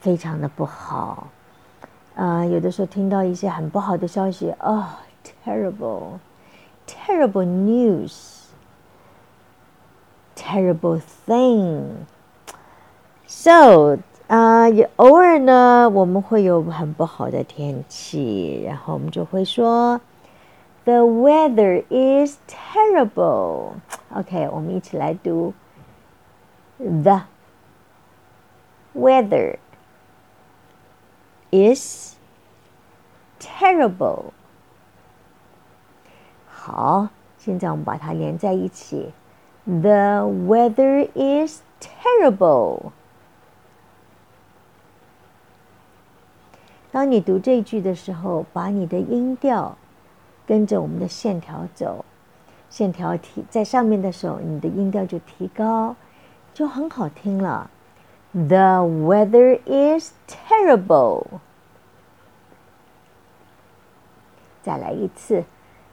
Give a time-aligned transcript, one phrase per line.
[0.00, 1.26] 非常的不好。
[2.14, 4.86] 啊，有的时候听到一些很不好的消息，哦
[5.44, 7.44] ，terrible，terrible
[10.36, 11.82] news，terrible thing。
[13.26, 19.99] So 啊，也偶尔呢，我们会有很不好的天气，然后我们就会说，
[20.85, 25.53] The weather is terrible。OK，我们一起来读，
[26.77, 27.23] The
[28.95, 29.57] weather
[31.51, 32.15] is
[33.39, 34.31] terrible。
[36.47, 39.11] 好，现在我们把它连在一起，
[39.65, 42.91] The weather is terrible。
[46.91, 49.77] 当你读这句的时候，把你的音调
[50.45, 52.03] 跟着我们的线条走，
[52.69, 55.95] 线条提在上面的时候，你的音调就提高，
[56.53, 57.69] 就很好听了。
[58.33, 61.25] The weather is terrible。
[64.61, 65.45] 再来一次，